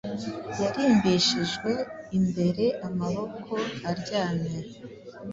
[0.61, 1.71] yarimbishijwe
[2.17, 3.53] imbereamaboko
[3.91, 4.57] aryamye